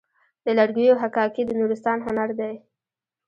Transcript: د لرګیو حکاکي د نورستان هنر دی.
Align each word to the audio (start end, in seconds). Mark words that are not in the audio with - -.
د 0.45 0.47
لرګیو 0.59 0.99
حکاکي 1.01 1.41
د 1.45 1.49
نورستان 1.59 1.97
هنر 2.05 2.29
دی. 2.39 2.53